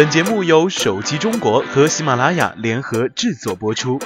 [0.00, 4.00] 本节目由手机中国和喜马拉雅联合制作播出。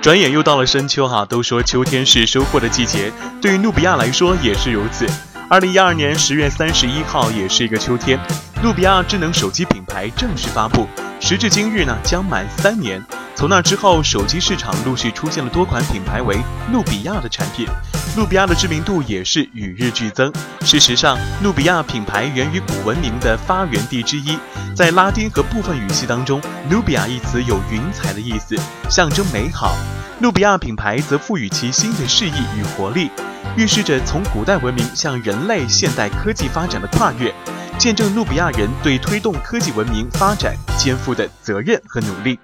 [0.00, 5.06] 转眼又到了深秋哈，都说秋天是收获的季节，对于努比亚来说也是如此。
[5.48, 8.18] 二零一二年十月三十一号也是一个秋天，
[8.64, 10.88] 努比亚智能手机品牌正式发布，
[11.20, 13.00] 时至今日呢将满三年。
[13.40, 16.38] 从那之后，手机市场陆续出现了多款品牌为
[16.70, 17.66] 努比亚的产品，
[18.14, 20.30] 努比亚的知名度也是与日俱增。
[20.60, 24.38] 事实上，努比亚品牌源于古文明的发源地之一，
[24.76, 28.54] 在拉丁和部分语系当中，努比亚一词有云彩的意思，
[28.90, 29.74] 象征美好。
[30.18, 33.10] 努比亚品牌则赋予其新的诗意与活力，
[33.56, 37.34] 预示着从古代文明向人类现代科技发展的跨越，
[37.78, 42.38] 见证努比亚人对推动科技文明发展肩负的责任和努力。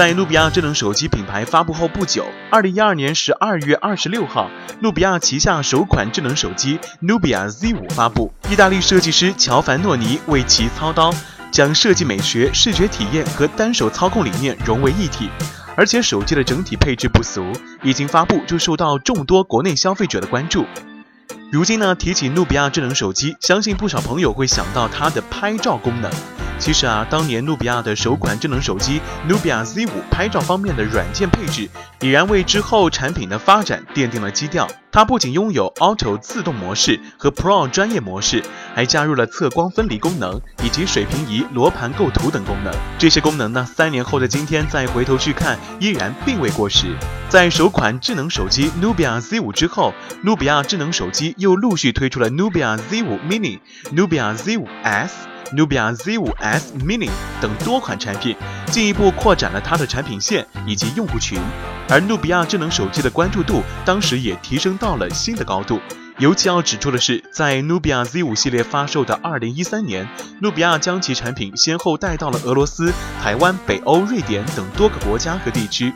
[0.00, 4.50] 在努比亚智能手机品牌发布后不久，二零一二年十二月二十六号，
[4.80, 8.32] 努比亚旗下首款智能手机努比亚 Z 五发布。
[8.48, 11.12] 意大利设计师乔凡诺尼为其操刀，
[11.52, 15.28] 将设计美学、视觉体验和单手操控理念融为一体。
[15.76, 17.52] 而且手机的整体配置不俗，
[17.82, 20.64] 一经发布就受到众多国内消费者的关注。
[21.52, 26.10] 如今呢，提起努比亚智能手机，相信不少朋友会想到它的拍照功能。
[26.60, 31.68] 其实啊，当年努比亚的首款智能手机努比亚 Z 五拍照方面的软件配置，
[32.00, 34.68] 已然为之后产品的发展奠定了基调。
[34.92, 38.44] 它不仅拥有 Auto 自动模式和 Pro 专业模式，
[38.74, 42.74] 还加入了测光分离功能以及水平仪罗盘构图等功能。
[42.98, 46.94] 这些功能呢，三年后的今天再回头去看，依然并未过时。
[47.28, 53.60] 在首款智能手机努比亚 Z 五之后，努比亚智能手机又陆续推出了努比亚 Z 五 Mini、
[53.92, 55.29] 努比亚 Z 五 S。
[55.52, 61.40] 努比亚 Z5s Mini 等多款产品，进一步扩展了它的产品线以及用户群，
[61.88, 65.80] 而努比亚智能手机的关注度当时也提升到了新的高度。
[66.18, 70.06] 尤其要指出的是，在努比亚 Z5 系列发售的2013年，
[70.40, 75.92] 努比亚将其产品先后带到了俄罗斯、台湾、北欧、瑞典等多个国家和地区。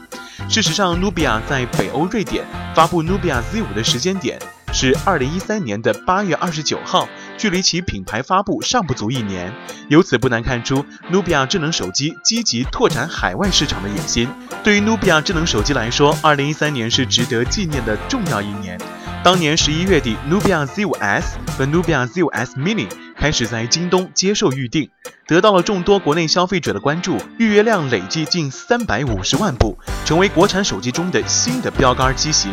[0.48, 2.44] 事实上，努比亚在北欧、瑞典
[2.74, 4.38] 发布努比亚 Z5 的时间点
[4.72, 7.06] 是2013年的8月29号。
[7.36, 9.52] 距离其品牌发布尚不足一年，
[9.88, 14.28] 由此不难看出，努比亚智能手机积极拓展海外市场的野心。
[14.62, 18.78] 对于努比亚智能手机来说，二零一三年是值得纪念的重要一年。
[19.22, 21.24] 当年十一月底，努比亚 Z5s
[21.56, 24.90] 和努比亚 Z5s Mini 开始在京东接受预定，
[25.26, 32.52] 得到了众多国内消费者的关注，预约量累计近三百五十万部，成为国产手机中的新的标杆机型。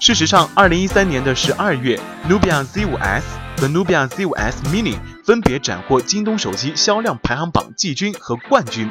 [0.00, 1.98] 事实上，二零一三年的十二月，
[2.28, 3.22] 努比亚 Z5s
[3.56, 4.94] 和努比亚 Z5s Mini
[5.24, 8.88] 分别斩获京东手机销量排行榜季军和冠军，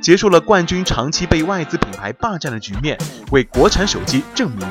[0.00, 2.96] 结束了冠军长期被外资品牌霸占的局面，
[3.30, 4.66] 为国产手机证明。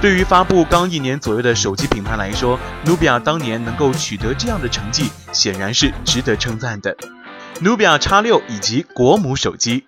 [0.00, 6.96] 对于发布刚一年左右的手机品牌来说，努比亚当年能够取得这样的成绩，显然是值得称赞的。
[7.60, 9.84] 努比亚 X 六以及国母手机。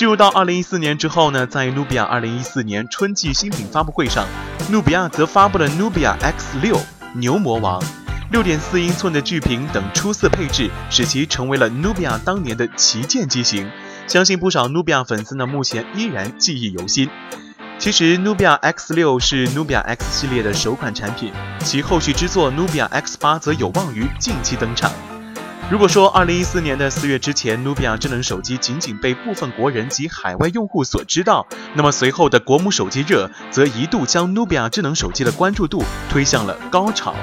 [0.00, 4.26] 进入到二零一四年之后呢，在努比亚二零一四年春季新品发布会上，
[4.70, 6.80] 努比亚则发布了努比亚 X 六
[7.12, 7.82] 牛魔王，
[8.30, 13.70] 六点四英寸的巨屏等出色配置，使其成为了努比亚当年的旗舰机型。
[14.06, 17.10] 相信不少努比亚粉丝呢，目前依然记忆犹新。
[17.78, 24.90] 其实努比亚 X 六是努比亚 X 系列的首款产品，其后续之作努比亚 X 八则有望于近期登场。
[25.70, 37.14] 如果说二零一四年的四月之前，努比亚智能手机仅仅被部分国人及海外用户所知道，那么随后的国母手机热则一度将努比亚智能手机的关注度推向了高潮。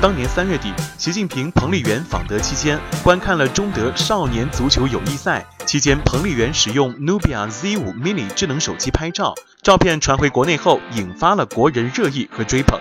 [0.00, 12.80] 当年三月底，习近平、彭丽媛访德期间，观看了中德少年足球友谊赛期间，彭丽媛使用努比亚 Z5 Mini 智能手机拍照，照片传回国内后，引发了国人热议和追捧。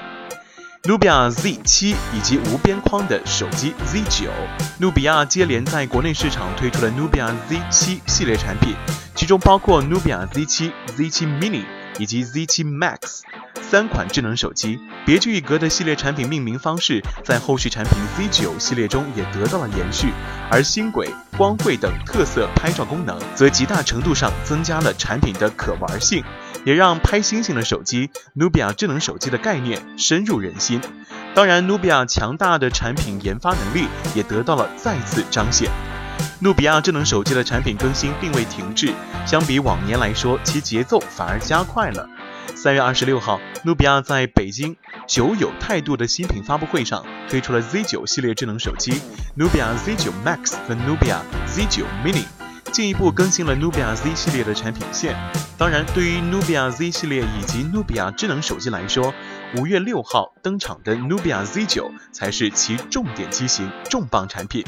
[0.85, 4.29] 努比亚 Z7 以及无边框的手机 Z9，
[4.77, 8.73] 努比亚接连在国内市场推出了努比亚 Z7 系列产品，
[9.13, 11.65] 其中包括努比亚 Z7、Z7 Mini
[11.97, 13.19] 以及 Z7 Max
[13.61, 14.79] 三款智能手机。
[15.05, 20.13] 别具一格的系列产品命名方式，在后续产品 Z9 系列中也得到了延续，
[20.49, 26.23] 而星轨、光绘等特色拍照功能，则极大程度上增加了产品的可玩性。
[26.65, 30.81] 也让拍星星的手机努比亚智能手机的概念深入人心。
[31.35, 35.69] 当然，努比亚强大的产品研发能力也得到了再次彰显。
[36.41, 38.93] 努比亚智能手机的产品更新并未停滞，
[39.25, 42.09] 相比往年来说，其节奏反而加快了。
[42.55, 44.75] 三月二十六号，努比亚在北京
[45.07, 48.99] 久有态度的新品发布会上推出了 Z9 系列智能手机
[49.35, 52.38] 努比亚 Z9 Max 和努比亚 Z9 Mini。
[52.69, 55.15] 进一步更新了努比亚 Z 系列的产品线。
[55.57, 59.13] 当然，对于努比亚 Z 系列以及努比亚智能手机来说，
[59.57, 64.63] 五月六号登场的努比亚 Z 九才是其重点机型、重磅产品。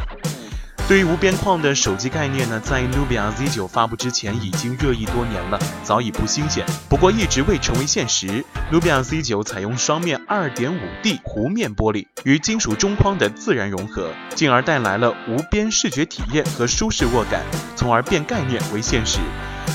[0.88, 6.66] 对于无边框的手机概念呢，在努比亚 Z9 发布之前已经热议多年了，早已不新鲜。
[6.90, 8.44] 不过一直未成为现实。
[8.70, 17.42] 努比亚 Z9 采用双面 2.5D 弧面玻璃与金属中框的自然融合，进而带来了无边视觉体验和舒适握感，
[17.78, 19.20] 从而变概念为现实。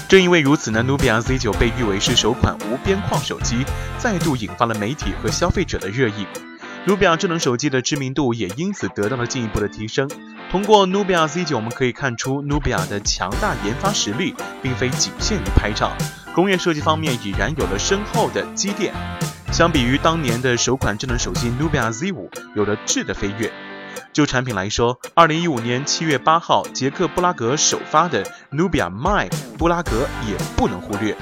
[0.09, 3.65] 正因为如此呢，努比亚 Z9 被誉为是首款无边框手机，
[3.99, 6.27] 再度引发了媒体和消费者的热议。
[6.87, 10.09] 努比亚智能手机的知名度也因此得到了进一步的提升。
[10.53, 15.91] 通过努比亚 Z9，我们可以看出努比亚的强大研发实力，并非仅限于拍照，
[16.33, 18.95] 工业设计方面已然有了深厚的积淀。
[19.51, 23.53] 相比于当年的首款智能手机努比亚 Z5，有了质的飞跃。
[24.13, 29.29] 就产品来说，二零一五年七月八号，捷克布拉格首发的努比亚 My
[29.59, 31.17] 布拉格也不能忽略。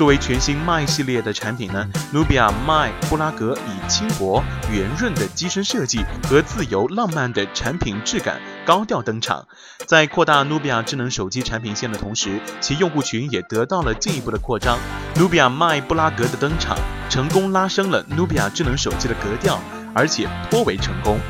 [0.00, 4.42] 作为全新 My 系列的产品呢，努比亚 My 布拉格以轻薄
[4.72, 9.46] 圆润的机身设计和自由浪漫的产品质感高调登场。
[9.84, 14.78] 在扩大努比亚智能手机产品线的同时，其用户群也得到了进一步的扩张。
[15.16, 16.78] 努比亚 My 布拉格的登场，
[17.10, 19.60] 成功拉升了努比亚智能手机的格调，
[19.94, 21.20] 而且颇为成功。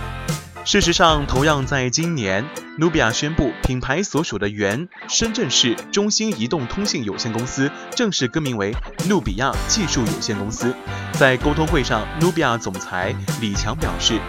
[0.70, 8.72] 事实上，同样在今年，努比亚宣布品牌所属的原深圳市中兴移动通信有限公司正式更名为
[9.08, 10.72] 努比亚技术有限公司。
[11.14, 14.20] 在沟通会上，努比亚总裁李强表示，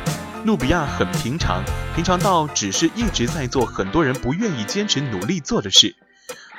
[0.43, 5.95] 努比亚很平常，平常到只是一直在做很多人不愿意坚持努力做的事。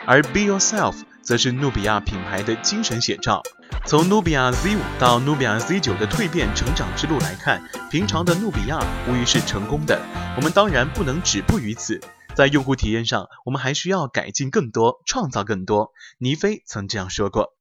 [0.06, 3.42] 而 Be Yourself 则是努比亚品牌的精神写照。
[3.86, 8.78] 从努比亚 Z 五到努比亚 Z 九的蜕变成长之路来看，平常的努比亚
[9.08, 10.00] 无疑是成功的。
[10.36, 12.00] 我们当然不能止步于此，
[12.34, 15.92] 在用户体验上，我们还需要改进更多，创造更多。
[16.18, 17.54] 倪飞曾这样说过。